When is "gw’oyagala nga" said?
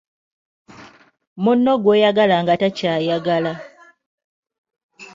1.81-2.53